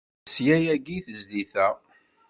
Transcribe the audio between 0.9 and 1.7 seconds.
i tezlit-a.